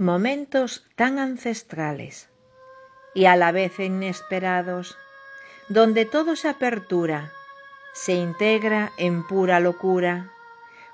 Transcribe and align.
Momentos 0.00 0.86
tan 0.96 1.18
ancestrales 1.18 2.30
y 3.12 3.26
a 3.26 3.36
la 3.36 3.52
vez 3.52 3.78
inesperados, 3.78 4.96
donde 5.68 6.06
todo 6.06 6.36
se 6.36 6.48
apertura, 6.48 7.32
se 7.92 8.14
integra 8.14 8.92
en 8.96 9.26
pura 9.26 9.60
locura, 9.60 10.30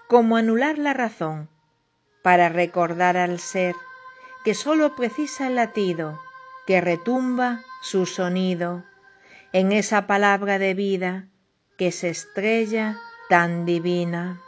como 0.08 0.36
anular 0.36 0.79
la 0.79 0.93
razón, 0.93 1.48
para 2.25 2.48
recordar 2.48 3.16
al 3.16 3.39
ser 3.39 3.77
que 4.45 4.54
sólo 4.54 4.96
precisa 4.96 5.46
el 5.46 5.54
latido, 5.54 6.20
que 6.67 6.81
retumba 6.81 7.61
su 7.82 8.07
sonido, 8.07 8.82
en 9.53 9.70
esa 9.70 10.09
palabra 10.09 10.59
de 10.59 10.75
vida 10.75 11.29
que 11.79 11.93
se 11.93 12.09
estrella 12.09 12.98
tan 13.29 13.67
divina. 13.67 14.40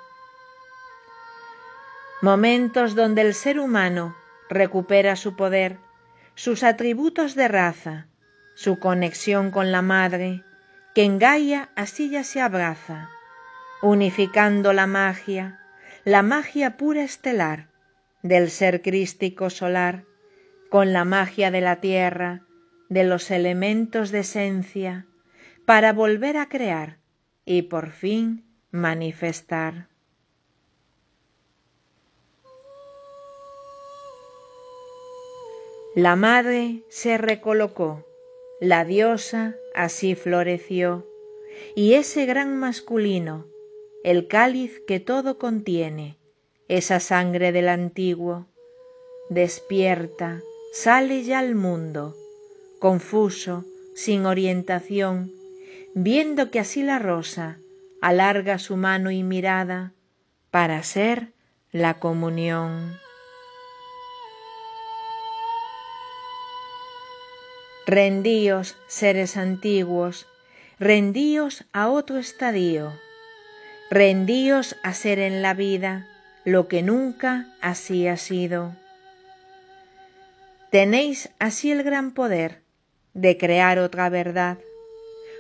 Momentos 2.23 2.97
donde 2.97 3.23
el 3.23 3.35
ser 3.35 3.61
humano 3.61 4.17
recupera 4.49 5.17
su 5.17 5.37
poder, 5.37 5.79
sus 6.35 6.63
atributos 6.63 7.35
de 7.35 7.49
raza, 7.49 8.07
su 8.55 8.79
conexión 8.79 9.51
con 9.51 9.73
la 9.73 9.83
madre, 9.83 10.43
que 10.95 11.05
en 11.05 11.19
Gaia 11.19 11.71
así 11.77 12.11
ya 12.11 12.25
se 12.25 12.41
abraza, 12.41 13.11
unificando 13.83 14.73
la 14.73 14.87
magia, 14.87 15.61
la 16.05 16.23
magia 16.23 16.77
pura 16.77 17.03
estelar 17.03 17.69
del 18.23 18.51
ser 18.51 18.83
crístico 18.83 19.51
solar, 19.51 20.05
con 20.71 20.93
la 20.93 21.05
magia 21.05 21.51
de 21.51 21.61
la 21.61 21.77
tierra, 21.77 22.43
de 22.89 23.05
los 23.05 23.31
elementos 23.31 24.11
de 24.11 24.21
esencia, 24.21 25.07
para 25.67 25.93
volver 25.93 26.37
a 26.37 26.49
crear 26.49 26.99
y 27.45 27.63
por 27.63 27.91
fin 27.91 28.45
manifestar. 28.71 29.89
La 35.95 36.17
madre 36.17 36.83
se 36.89 37.17
recolocó, 37.17 38.05
la 38.61 38.85
diosa 38.85 39.57
así 39.75 40.15
floreció, 40.15 41.07
y 41.75 41.95
ese 41.95 42.27
gran 42.27 42.59
masculino, 42.59 43.47
el 44.05 44.29
cáliz 44.29 44.81
que 44.87 45.01
todo 45.01 45.39
contiene, 45.39 46.19
esa 46.69 47.01
sangre 47.01 47.53
del 47.53 47.69
antiguo, 47.69 48.47
despierta, 49.31 50.43
sale 50.73 51.23
ya 51.25 51.39
al 51.39 51.55
mundo, 51.55 52.15
confuso, 52.79 53.65
sin 53.95 54.27
orientación, 54.27 55.33
viendo 55.95 56.51
que 56.51 56.61
así 56.61 56.83
la 56.83 56.99
rosa 56.99 57.59
alarga 58.03 58.59
su 58.59 58.77
mano 58.77 59.11
y 59.11 59.23
mirada 59.23 59.95
para 60.51 60.83
ser 60.83 61.33
la 61.73 61.99
comunión. 61.99 62.99
Rendíos, 67.89 68.77
seres 68.87 69.39
antiguos, 69.39 70.27
rendíos 70.79 71.65
a 71.73 71.89
otro 71.89 72.19
estadio, 72.19 72.93
rendíos 73.89 74.77
a 74.83 74.93
ser 74.93 75.19
en 75.19 75.41
la 75.41 75.55
vida 75.55 76.07
lo 76.45 76.69
que 76.69 76.83
nunca 76.83 77.47
así 77.63 78.07
ha 78.07 78.19
sido. 78.19 78.77
Tenéis 80.71 81.31
así 81.39 81.73
el 81.73 81.83
gran 81.83 82.11
poder 82.13 82.61
de 83.15 83.39
crear 83.39 83.79
otra 83.79 84.11
verdad, 84.11 84.59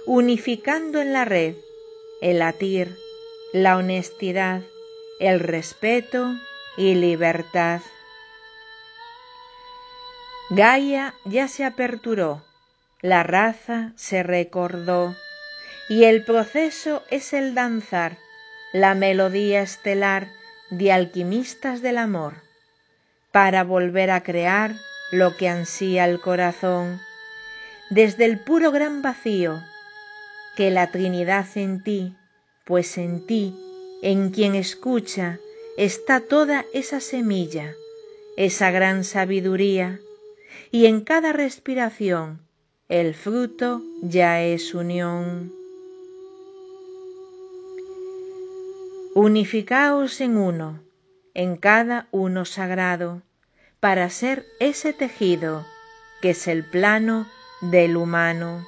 unificando 0.07 1.03
en 1.03 1.13
la 1.13 1.27
red 1.27 1.55
el 2.23 2.39
latir, 2.39 2.97
la 3.53 3.77
honestidad, 3.77 4.63
el 5.21 5.41
respeto 5.41 6.35
y 6.79 6.95
libertad. 6.95 7.83
Gaia 10.51 11.15
ya 11.27 11.47
se 11.47 11.65
aperturó, 11.65 12.43
la 13.03 13.23
raza 13.23 13.93
se 13.97 14.23
recordó, 14.23 15.15
y 15.91 16.05
el 16.05 16.25
proceso 16.25 17.03
es 17.11 17.35
el 17.35 17.55
danzar, 17.55 18.17
la 18.73 18.95
melodía 18.95 19.61
estelar 19.61 20.29
de 20.71 20.91
alquimistas 20.91 21.83
del 21.83 21.99
amor, 21.99 22.37
para 23.31 23.63
volver 23.63 24.11
a 24.11 24.23
crear 24.23 24.75
lo 25.13 25.37
que 25.37 25.51
ansía 25.51 26.07
el 26.07 26.19
corazón, 26.19 26.99
desde 27.91 28.25
el 28.25 28.39
puro 28.39 28.73
gran 28.73 29.03
vacío, 29.03 29.63
que 30.57 30.71
la 30.71 30.91
Trinidad 30.91 31.47
en 31.57 31.83
ti, 31.83 32.17
pues 32.65 32.97
en 32.97 33.27
ti, 33.27 33.55
en 34.03 34.31
quien 34.31 34.55
escucha, 34.55 35.41
está 35.77 36.21
toda 36.21 36.65
esa 36.73 37.01
semilla, 37.01 37.75
esa 38.39 38.71
gran 38.71 39.05
sabiduría, 39.05 40.01
y 40.71 40.87
en 40.87 41.03
cada 41.03 41.33
respiración 41.33 42.41
el 42.89 43.15
fruto 43.15 43.83
ya 44.03 44.43
es 44.43 44.75
unión. 44.75 45.53
Unificaos 49.15 50.21
en 50.21 50.37
uno, 50.37 50.81
en 51.35 51.57
cada 51.57 52.09
uno 52.13 52.45
sagrado, 52.45 53.23
para 53.81 54.09
ser 54.11 54.45
ese 54.59 54.93
tejido 54.93 55.67
que 56.23 56.31
es 56.31 56.49
el 56.49 56.65
plano 56.65 57.27
del 57.61 57.97
humano. 57.97 58.67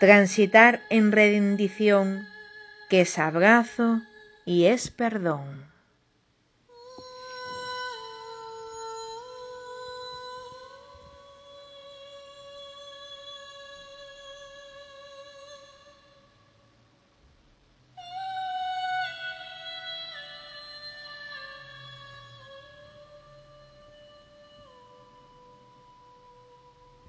Transitar 0.00 0.82
en 0.90 1.12
rendición 1.12 2.26
que 2.90 3.02
es 3.02 3.18
abrazo 3.18 4.02
y 4.44 4.66
es 4.66 4.90
perdón. 4.90 5.73